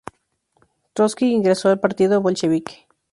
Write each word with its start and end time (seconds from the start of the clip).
Trotsky 0.95 1.27
ingresó 1.31 1.69
al 1.69 1.79
partido 1.79 2.21
bolchevique. 2.21 2.87